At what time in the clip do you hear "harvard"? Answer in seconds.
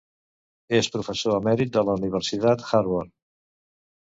2.71-3.15